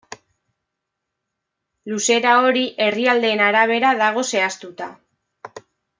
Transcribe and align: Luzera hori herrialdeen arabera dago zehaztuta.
Luzera 1.91 2.31
hori 2.47 2.63
herrialdeen 2.87 3.45
arabera 3.49 3.93
dago 4.03 4.25
zehaztuta. 4.33 4.89